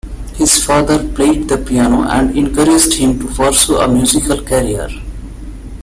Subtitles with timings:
[0.33, 4.89] His father played the piano, and encouraged him to pursue a musical career.